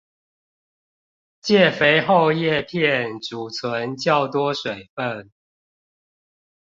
[1.43, 5.29] 藉肥厚葉片貯存較多水分